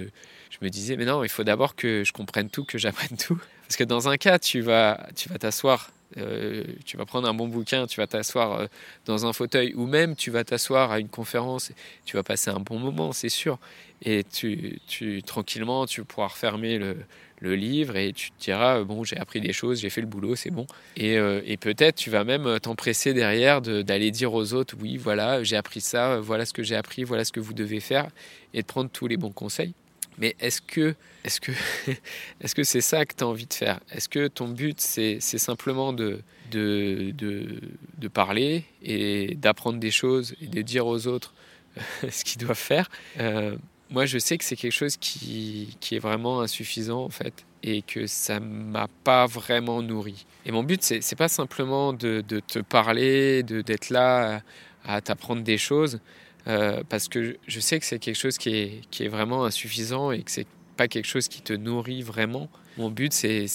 me 0.62 0.68
disais, 0.68 0.96
mais 0.96 1.04
non, 1.04 1.24
il 1.24 1.28
faut 1.28 1.44
d'abord 1.44 1.74
que 1.74 2.04
je 2.04 2.12
comprenne 2.12 2.48
tout, 2.48 2.64
que 2.64 2.78
j'apprenne 2.78 3.18
tout. 3.18 3.38
Parce 3.62 3.76
que 3.76 3.84
dans 3.84 4.08
un 4.08 4.16
cas, 4.16 4.38
tu 4.38 4.60
vas 4.60 5.08
t'asseoir 5.40 5.90
euh, 6.16 6.62
tu 6.84 6.96
vas 6.96 7.06
prendre 7.06 7.28
un 7.28 7.34
bon 7.34 7.48
bouquin, 7.48 7.86
tu 7.86 8.00
vas 8.00 8.06
t'asseoir 8.06 8.52
euh, 8.52 8.66
dans 9.04 9.26
un 9.26 9.32
fauteuil 9.32 9.74
ou 9.74 9.86
même 9.86 10.14
tu 10.14 10.30
vas 10.30 10.44
t'asseoir 10.44 10.92
à 10.92 11.00
une 11.00 11.08
conférence, 11.08 11.72
tu 12.04 12.16
vas 12.16 12.22
passer 12.22 12.50
un 12.50 12.60
bon 12.60 12.78
moment, 12.78 13.12
c'est 13.12 13.28
sûr. 13.28 13.58
Et 14.02 14.22
tu, 14.24 14.80
tranquillement, 15.26 15.86
tu 15.86 16.04
pourras 16.04 16.28
refermer 16.28 16.78
le, 16.78 16.96
le 17.44 17.54
livre 17.54 17.96
et 17.96 18.12
tu 18.12 18.30
te 18.30 18.44
diras 18.44 18.82
bon 18.82 19.04
j'ai 19.04 19.16
appris 19.16 19.40
des 19.40 19.52
choses 19.52 19.80
j'ai 19.80 19.90
fait 19.90 20.00
le 20.00 20.06
boulot 20.06 20.34
c'est 20.34 20.50
bon. 20.50 20.66
Et, 20.96 21.16
euh, 21.18 21.40
peut-être 21.60 21.96
tu 21.96 22.10
vas 22.10 22.24
même 22.24 22.58
t'empresser 22.60 23.14
derrière 23.14 23.60
d'aller 23.62 24.10
dire 24.10 24.34
aux 24.34 24.52
autres 24.52 24.74
oui 24.80 24.96
voilà 24.96 25.42
j'ai 25.44 25.56
appris 25.56 25.80
ça 25.80 26.18
voilà 26.20 26.44
ce 26.44 26.52
que 26.52 26.62
j'ai 26.62 26.76
appris 26.76 27.04
voilà 27.04 27.24
ce 27.24 27.32
que 27.32 27.40
vous 27.40 27.54
devez 27.54 27.80
faire 27.80 28.08
et 28.54 28.62
de 28.62 28.66
prendre 28.66 28.90
tous 28.90 29.06
les 29.06 29.16
bons 29.16 29.32
conseils. 29.32 29.74
Mais 30.18 30.36
est-ce 30.40 30.62
que 30.62 30.94
est-ce 31.24 31.40
que 31.40 31.52
est-ce 32.40 32.54
que 32.54 32.62
c'est 32.62 32.80
ça 32.80 33.04
que 33.04 33.14
tu 33.14 33.24
as 33.24 33.26
envie 33.26 33.46
de 33.46 33.54
faire? 33.54 33.80
Est-ce 33.90 34.08
que 34.08 34.28
ton 34.28 34.48
but 34.48 34.80
c'est 34.80 35.20
simplement 35.20 35.92
de 35.92 36.20
de, 36.50 37.10
de, 37.16 37.60
de, 37.98 38.08
parler 38.08 38.64
et 38.82 39.34
d'apprendre 39.34 39.80
des 39.80 39.90
choses 39.90 40.36
et 40.40 40.46
de 40.46 40.62
dire 40.62 40.86
aux 40.86 41.06
autres 41.08 41.34
ce 42.08 42.22
qu'ils 42.24 42.40
doivent 42.40 42.56
faire? 42.56 42.88
Euh, 43.18 43.56
Moi, 43.94 44.06
je 44.06 44.18
sais 44.18 44.36
que 44.36 44.44
c'est 44.44 44.56
quelque 44.56 44.72
chose 44.72 44.96
qui, 44.96 45.76
qui, 45.78 45.94
est 45.94 46.00
vraiment 46.00 46.40
insuffisant 46.40 47.04
en 47.04 47.10
fait 47.10 47.46
et 47.62 47.80
que 47.80 48.08
ça 48.08 48.40
m'a 48.40 48.88
pas 49.04 49.26
vraiment 49.26 49.82
nourri. 49.82 50.26
Et 50.44 50.50
mon 50.50 50.64
but 50.64 50.82
c'est 50.82 51.14
pas 51.14 51.28
simplement 51.28 51.92
de, 51.92 52.20
de 52.26 52.40
te 52.40 52.58
parler, 52.58 53.44
d'être 53.44 53.90
là 53.90 54.42
à, 54.84 55.00
t'apprendre 55.00 55.42
des 55.44 55.58
choses. 55.58 56.00
Euh, 56.48 56.82
parce 56.88 57.06
que 57.06 57.36
je 57.46 57.60
sais 57.60 57.78
que 57.78 57.86
c'est 57.86 58.00
quelque 58.00 58.18
chose 58.18 58.36
qui 58.36 58.56
est, 58.56 58.80
qui 58.90 59.04
est 59.04 59.08
vraiment 59.08 59.44
insuffisant 59.44 60.10
et 60.10 60.24
que 60.24 60.30
c'est 60.32 60.48
pas 60.76 60.88
quelque 60.88 61.06
chose 61.06 61.28
qui 61.28 61.40
te 61.40 61.52
nourrit 61.52 62.02
vraiment. 62.02 62.50
Mon 62.76 62.90
but, 62.90 63.12
c'est 63.12 63.46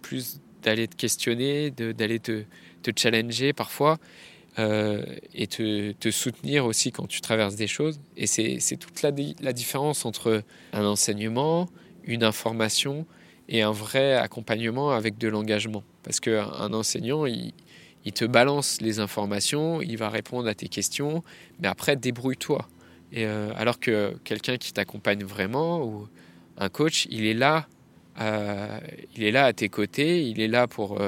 plus 0.00 0.40
d'aller 0.62 0.86
te 0.86 0.94
questionner, 0.94 1.72
d'aller 1.72 2.20
te, 2.20 2.44
te, 2.84 2.92
challenger 2.96 3.52
parfois 3.52 3.98
euh, 4.58 5.04
et 5.34 5.46
te, 5.46 5.92
te, 5.92 6.10
soutenir 6.10 6.64
aussi 6.64 6.90
quand 6.90 7.06
tu 7.06 7.20
traverses 7.20 7.56
des 7.56 7.66
choses. 7.66 8.00
Et 8.16 8.26
c'est 8.26 8.76
toute 8.76 9.02
la, 9.02 9.12
différence 9.52 10.06
entre 10.06 10.42
un 10.72 10.84
enseignement, 10.86 11.68
une 12.04 12.24
information 12.24 13.06
et 13.50 13.60
un 13.60 13.70
vrai 13.70 14.14
accompagnement 14.14 14.92
avec 14.92 15.18
de 15.18 15.28
l'engagement. 15.28 15.84
Parce 16.02 16.20
qu'un 16.20 16.72
enseignant, 16.72 17.26
il, 17.26 17.52
te 18.14 18.24
balance 18.24 18.80
les 18.80 18.98
informations, 18.98 19.82
il 19.82 19.98
va 19.98 20.08
répondre 20.08 20.48
à 20.48 20.54
tes 20.54 20.68
questions, 20.68 21.22
mais 21.60 21.68
après, 21.68 21.96
débrouille-toi. 21.96 22.66
Et 23.12 23.26
euh, 23.26 23.50
alors 23.56 23.78
que 23.78 24.16
quelqu'un 24.24 24.56
qui 24.56 24.72
t'accompagne 24.72 25.22
vraiment, 25.22 25.84
ou 25.84 26.08
un 26.56 26.70
coach, 26.70 27.06
il 27.10 27.26
est 27.26 27.34
là, 27.34 27.66
euh, 28.22 28.78
il 29.14 29.22
est 29.22 29.32
là 29.32 29.44
à 29.44 29.52
tes 29.52 29.68
côtés, 29.68 30.22
il 30.22 30.40
est 30.40 30.48
là 30.48 30.66
pour, 30.66 30.98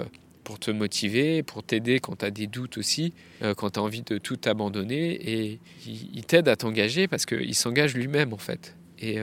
pour 0.49 0.59
te 0.59 0.71
motiver, 0.71 1.43
pour 1.43 1.63
t'aider 1.63 2.01
quand 2.01 2.17
tu 2.17 2.25
as 2.25 2.31
des 2.31 2.47
doutes 2.47 2.79
aussi, 2.79 3.13
quand 3.59 3.69
tu 3.69 3.79
as 3.79 3.83
envie 3.83 4.01
de 4.01 4.17
tout 4.17 4.41
abandonner, 4.47 5.11
et 5.13 5.61
il, 5.87 6.25
t'aide 6.25 6.49
à 6.49 6.57
t'engager 6.57 7.07
parce 7.07 7.27
qu'il 7.27 7.55
s'engage 7.55 7.95
lui-même 7.95 8.33
en 8.33 8.39
fait. 8.39 8.75
Et 8.99 9.19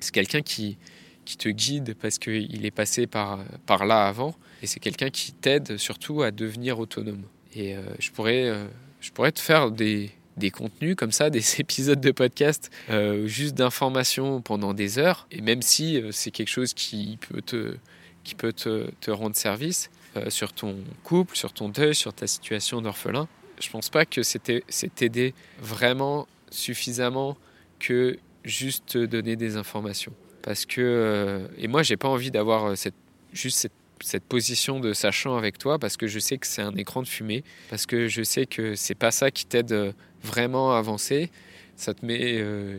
c'est 0.00 0.12
quelqu'un 0.12 0.42
qui, 0.42 0.76
qui 1.24 1.38
te 1.38 1.48
guide 1.48 1.94
parce 1.94 2.18
qu'il 2.18 2.66
est 2.66 2.70
passé 2.70 3.06
par, 3.06 3.42
par 3.64 3.86
là 3.86 4.06
avant. 4.06 4.34
Et 4.62 4.66
c'est 4.66 4.80
quelqu'un 4.80 5.10
qui 5.10 5.32
t'aide 5.32 5.76
surtout 5.78 6.22
à 6.22 6.30
devenir 6.30 6.78
autonome. 6.78 7.22
Et 7.54 7.76
euh, 7.76 7.82
je, 7.98 8.10
pourrais, 8.10 8.48
euh, 8.48 8.66
je 9.00 9.10
pourrais 9.10 9.32
te 9.32 9.40
faire 9.40 9.70
des, 9.70 10.10
des, 10.36 10.50
contenus 10.50 10.96
comme 10.96 11.12
ça, 11.12 11.30
des 11.30 11.60
épisodes 11.60 12.00
de 12.00 12.10
podcast, 12.10 12.70
euh, 12.90 13.26
juste 13.26 13.54
d'informations 13.54 14.40
pendant 14.40 14.74
des 14.74 14.98
heures. 14.98 15.26
Et 15.30 15.40
même 15.40 15.62
si 15.62 16.02
c'est 16.10 16.30
quelque 16.30 16.48
chose 16.48 16.74
qui 16.74 17.18
peut 17.28 17.42
te, 17.42 17.76
qui 18.24 18.34
peut 18.34 18.52
te, 18.52 18.90
te 19.00 19.10
rendre 19.10 19.36
service 19.36 19.90
sur 20.28 20.52
ton 20.52 20.76
couple, 21.04 21.36
sur 21.36 21.52
ton 21.52 21.68
deuil, 21.68 21.94
sur 21.94 22.12
ta 22.12 22.26
situation 22.26 22.80
d'orphelin, 22.80 23.28
je 23.60 23.70
pense 23.70 23.90
pas 23.90 24.06
que 24.06 24.22
c'était 24.22 24.64
t'aider 24.94 25.34
vraiment 25.60 26.26
suffisamment 26.50 27.36
que 27.78 28.18
juste 28.44 28.86
te 28.86 29.04
donner 29.06 29.36
des 29.36 29.56
informations. 29.56 30.12
Parce 30.42 30.66
que, 30.66 31.48
et 31.58 31.68
moi, 31.68 31.82
j'ai 31.82 31.96
pas 31.96 32.08
envie 32.08 32.30
d'avoir 32.30 32.76
cette, 32.76 32.94
juste 33.32 33.58
cette 33.58 33.72
cette 34.04 34.24
position 34.24 34.80
de 34.80 34.92
sachant 34.92 35.36
avec 35.36 35.58
toi 35.58 35.78
parce 35.78 35.96
que 35.96 36.06
je 36.06 36.18
sais 36.18 36.38
que 36.38 36.46
c'est 36.46 36.62
un 36.62 36.74
écran 36.76 37.02
de 37.02 37.08
fumée, 37.08 37.44
parce 37.68 37.86
que 37.86 38.08
je 38.08 38.22
sais 38.22 38.46
que 38.46 38.74
c'est 38.74 38.94
pas 38.94 39.10
ça 39.10 39.30
qui 39.30 39.46
t'aide 39.46 39.72
euh, 39.72 39.92
vraiment 40.22 40.74
à 40.74 40.78
avancer. 40.78 41.30
Ça 41.76 41.94
te 41.94 42.04
met. 42.04 42.36
Euh, 42.38 42.78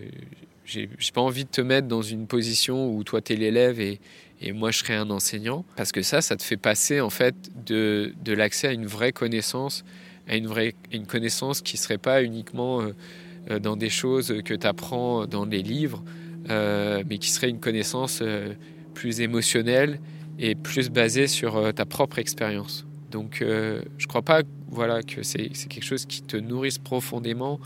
j'ai 0.71 1.11
pas 1.13 1.21
envie 1.21 1.45
de 1.45 1.49
te 1.49 1.61
mettre 1.61 1.87
dans 1.87 2.01
une 2.01 2.27
position 2.27 2.93
où 2.93 3.03
toi 3.03 3.21
t'es 3.21 3.35
l'élève 3.35 3.79
et, 3.79 3.99
et, 4.41 4.51
moi 4.51 4.71
je 4.71 4.79
serai 4.79 4.95
un 4.95 5.09
enseignant, 5.09 5.65
parce 5.75 5.91
que 5.91 6.01
ça, 6.01 6.21
ça 6.21 6.35
te 6.35 6.43
fait 6.43 6.57
passer 6.57 7.01
en 7.01 7.09
fait 7.09 7.35
de, 7.65 8.13
de 8.23 8.33
l'accès 8.33 8.67
à 8.67 8.71
une 8.73 8.85
vraie 8.85 9.11
connaissance, 9.11 9.83
à 10.27 10.35
une 10.35 10.47
vraie 10.47 10.75
une 10.91 11.05
connaissance 11.05 11.61
qui 11.61 11.77
serait 11.77 11.97
pas 11.97 12.23
uniquement 12.23 12.81
euh, 12.81 13.59
dans 13.59 13.75
des 13.75 13.89
choses 13.89 14.41
que 14.45 14.53
tu 14.53 14.67
apprends 14.67 15.25
dans 15.25 15.45
les 15.45 15.63
livres, 15.63 16.03
mais 16.47 17.17
qui 17.19 17.31
serait 17.31 17.49
une 17.49 17.59
connaissance 17.59 18.21
plus 18.93 19.21
émotionnelle 19.21 19.99
et 20.39 20.55
plus 20.55 20.89
basé 20.89 21.27
sur 21.27 21.55
euh, 21.57 21.71
ta 21.71 21.85
propre 21.85 22.19
expérience. 22.19 22.85
Donc 23.11 23.41
euh, 23.41 23.81
je 23.97 24.07
crois 24.07 24.21
pas 24.21 24.41
voilà, 24.69 25.03
que 25.03 25.21
c'est 25.23 25.49
quelque 25.49 25.83
chose 25.83 26.05
qui 26.05 26.21
te 26.21 26.37
nourrisse 26.37 26.77
profondément 26.77 27.59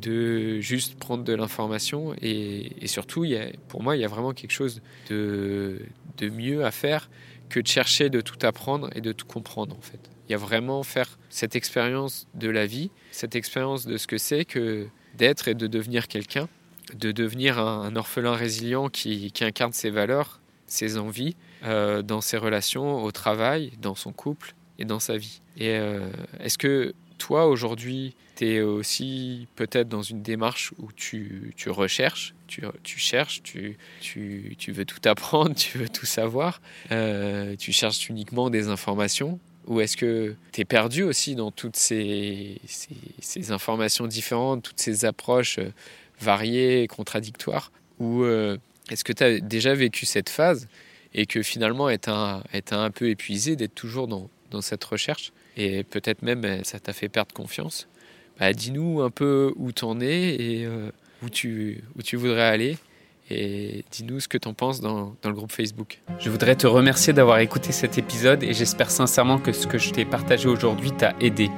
de 0.00 0.60
juste 0.60 0.98
prendre 0.98 1.24
de 1.24 1.32
l'information 1.32 2.14
et, 2.20 2.72
surtout 2.86 3.26
pour 3.68 3.82
moi 3.82 3.96
il 3.96 4.02
y 4.02 4.04
a 4.04 4.08
vraiment 4.08 4.32
quelque 4.32 4.52
chose 4.52 4.82
de, 5.08 5.80
de, 6.18 6.28
mieux 6.28 6.64
à 6.64 6.70
faire 6.70 7.10
que 7.48 7.60
de 7.60 7.66
chercher 7.66 8.10
de 8.10 8.20
tout 8.20 8.38
apprendre 8.46 8.90
et 8.94 9.00
de 9.00 9.12
tout 9.12 9.26
comprendre 9.26 9.76
en 9.76 9.80
fait. 9.80 10.00
Il 10.28 10.32
y 10.32 10.34
a 10.34 10.38
vraiment 10.38 10.82
faire 10.82 11.18
cette 11.28 11.56
expérience 11.56 12.26
de 12.34 12.48
la 12.48 12.66
vie, 12.66 12.90
cette 13.10 13.34
expérience 13.34 13.86
de 13.86 13.96
ce 13.96 14.06
que 14.06 14.18
c'est 14.18 14.44
que 14.44 14.86
d'être 15.16 15.48
et 15.48 15.54
de 15.54 15.66
devenir 15.66 16.06
quelqu'un, 16.06 16.48
de 16.94 17.10
devenir 17.10 17.58
un, 17.58 17.82
un 17.82 17.96
orphelin 17.96 18.34
résilient 18.34 18.88
qui, 18.88 19.32
qui 19.32 19.44
incarne 19.44 19.72
ses 19.72 19.90
valeurs, 19.90 20.40
ses 20.70 20.96
envies, 20.98 21.36
euh, 21.64 22.00
dans 22.02 22.20
ses 22.20 22.38
relations, 22.38 23.04
au 23.04 23.12
travail, 23.12 23.72
dans 23.82 23.94
son 23.94 24.12
couple 24.12 24.54
et 24.78 24.84
dans 24.84 25.00
sa 25.00 25.18
vie. 25.18 25.42
Et 25.58 25.76
euh, 25.76 26.10
est-ce 26.38 26.56
que 26.56 26.94
toi, 27.20 27.46
aujourd'hui, 27.46 28.14
tu 28.36 28.48
es 28.48 28.60
aussi 28.62 29.46
peut-être 29.54 29.88
dans 29.88 30.02
une 30.02 30.22
démarche 30.22 30.72
où 30.78 30.90
tu, 30.90 31.52
tu 31.56 31.70
recherches, 31.70 32.34
tu, 32.48 32.62
tu 32.82 32.98
cherches, 32.98 33.42
tu, 33.42 33.76
tu, 34.00 34.56
tu, 34.58 34.72
veux 34.72 34.86
tout 34.86 35.06
apprendre, 35.08 35.54
tu 35.64 35.78
veux 35.78 35.88
tout 35.88 36.06
savoir, 36.06 36.60
euh, 36.90 37.54
tu 37.56 37.72
cherches 37.72 38.08
uniquement 38.08 38.50
des 38.50 38.68
informations 38.68 39.38
ou 39.66 39.80
est-ce 39.80 39.96
que 39.96 40.34
tu 40.52 40.62
es 40.62 40.64
perdu 40.64 41.02
aussi 41.02 41.34
dans 41.34 41.52
toutes 41.52 41.76
ces, 41.76 42.60
ces, 43.20 43.52
informations 43.52 44.06
différentes, 44.06 44.62
toutes 44.64 44.80
ces 44.80 45.04
approches 45.04 45.60
variées 46.18 46.82
et 46.82 46.88
contradictoires 46.88 47.70
Ou 48.00 48.24
Est-ce 48.90 49.04
que 49.04 49.12
tu 49.12 49.22
as 49.22 49.38
déjà 49.38 49.74
vécu 49.74 50.06
cette 50.06 50.30
phase 50.30 50.66
et 51.14 51.26
que 51.26 51.42
finalement, 51.42 51.88
est 51.88 52.08
un, 52.08 52.42
un 52.70 52.90
peu 52.90 53.10
épuisé 53.10 53.54
d'être 53.54 53.74
toujours 53.74 54.08
dans, 54.08 54.28
dans, 54.50 54.62
cette 54.62 54.82
recherche? 54.82 55.32
Et 55.60 55.84
peut-être 55.84 56.22
même 56.22 56.44
euh, 56.44 56.60
ça 56.64 56.78
t'a 56.80 56.92
fait 56.92 57.08
perdre 57.08 57.32
confiance 57.34 57.88
bah, 58.38 58.52
Dis-nous 58.52 59.02
un 59.02 59.10
peu 59.10 59.52
où 59.56 59.72
tu 59.72 59.84
en 59.84 60.00
es 60.00 60.34
et 60.34 60.64
euh, 60.64 60.90
où, 61.22 61.28
tu, 61.28 61.82
où 61.98 62.02
tu 62.02 62.16
voudrais 62.16 62.42
aller 62.42 62.76
et 63.32 63.84
dis-nous 63.92 64.18
ce 64.18 64.26
que 64.26 64.38
tu 64.38 64.48
en 64.48 64.54
penses 64.54 64.80
dans, 64.80 65.14
dans, 65.22 65.28
le 65.28 65.36
groupe 65.36 65.52
Facebook. 65.52 66.00
Je 66.18 66.30
voudrais 66.30 66.56
te 66.56 66.66
remercier 66.66 67.12
d'avoir 67.12 67.38
écouté 67.38 67.70
cet 67.70 67.96
épisode 67.96 68.42
et 68.42 68.52
j'espère 68.54 68.90
sincèrement 68.90 69.38
que 69.38 69.52
ce 69.52 69.68
que 69.68 69.78
je 69.78 69.90
t'ai 69.90 70.04
partagé 70.04 70.48
aujourd'hui 70.48 70.90
t'a 70.90 71.14
aidé. 71.20 71.48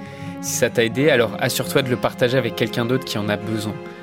Si 0.43 0.53
ça 0.53 0.69
t'a 0.69 0.85
aidé, 0.85 1.09
alors 1.09 1.35
assure-toi 1.41 1.81
de 1.81 1.89
le 1.89 1.97
partager 1.97 2.37
avec 2.37 2.57
quelqu'un 2.57 2.85
d'autre 2.85 3.07
qui 3.07 3.17
en 3.17 3.29
a 3.31 3.39
besoin. 3.39 3.75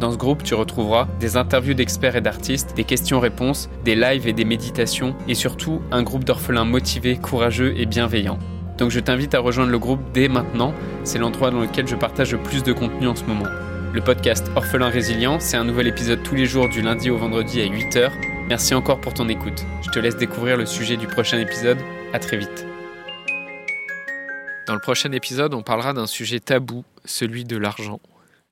Dans 0.00 0.12
ce 0.12 0.18
groupe, 0.18 0.42
tu 0.42 0.54
retrouveras 0.54 1.08
des 1.20 1.38
interviews 1.38 1.72
d'experts 1.72 2.16
et 2.16 2.20
d'artistes, 2.20 2.74
des 2.76 2.84
questions-réponses, 2.84 3.70
des 3.84 3.94
lives 3.94 4.28
et 4.28 4.34
des 4.34 4.44
méditations, 4.44 5.14
et 5.26 5.34
surtout 5.34 5.80
un 5.90 6.02
groupe 6.02 6.24
d'orphelins 6.24 6.66
motivés, 6.66 7.16
courageux 7.16 7.74
et 7.78 7.86
bienveillants. 7.86 8.38
Donc 8.76 8.90
je 8.90 9.00
t'invite 9.00 9.34
à 9.34 9.40
rejoindre 9.40 9.70
le 9.70 9.78
groupe 9.78 10.00
dès 10.12 10.28
maintenant, 10.28 10.74
c'est 11.02 11.18
l'endroit 11.18 11.50
dans 11.50 11.60
lequel 11.60 11.88
je 11.88 11.96
partage 11.96 12.32
le 12.32 12.42
plus 12.42 12.62
de 12.62 12.74
contenu 12.74 13.08
en 13.08 13.16
ce 13.16 13.24
moment. 13.24 13.46
Le 13.94 14.02
podcast 14.02 14.50
Orphelin 14.54 14.90
Résilient, 14.90 15.40
c'est 15.40 15.56
un 15.56 15.64
nouvel 15.64 15.86
épisode 15.86 16.22
tous 16.22 16.34
les 16.34 16.44
jours 16.44 16.68
du 16.68 16.82
lundi 16.82 17.08
au 17.08 17.16
vendredi 17.16 17.62
à 17.62 17.64
8h. 17.64 18.10
Merci 18.50 18.74
encore 18.74 19.00
pour 19.00 19.14
ton 19.14 19.30
écoute. 19.30 19.64
Je 19.82 19.88
te 19.88 19.98
laisse 19.98 20.16
découvrir 20.16 20.58
le 20.58 20.66
sujet 20.66 20.98
du 20.98 21.06
prochain 21.06 21.38
épisode. 21.38 21.78
À 22.12 22.18
très 22.18 22.36
vite. 22.36 22.66
Dans 24.66 24.74
le 24.74 24.80
prochain 24.80 25.12
épisode, 25.12 25.54
on 25.54 25.62
parlera 25.62 25.94
d'un 25.94 26.06
sujet 26.06 26.40
tabou, 26.40 26.84
celui 27.06 27.44
de 27.44 27.56
l'argent. 27.56 28.00